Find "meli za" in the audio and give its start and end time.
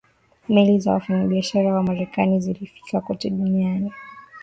0.49-0.91